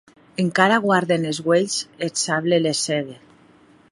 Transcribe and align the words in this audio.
Encara 0.43 0.79
guarden 0.85 1.27
es 1.33 1.41
uelhs, 1.51 1.77
e 1.81 2.03
eth 2.09 2.21
sable 2.23 2.61
les 2.65 2.83
cègue. 2.87 3.19